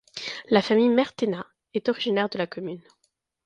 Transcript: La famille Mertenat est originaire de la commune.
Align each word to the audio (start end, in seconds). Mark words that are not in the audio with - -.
La 0.49 0.63
famille 0.63 0.89
Mertenat 0.89 1.45
est 1.75 1.87
originaire 1.87 2.27
de 2.27 2.39
la 2.39 2.47
commune. 2.47 2.81